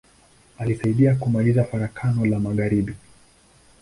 Alisaidia 0.57 1.15
kumaliza 1.15 1.63
Farakano 1.63 2.25
la 2.25 2.39
magharibi. 2.39 2.93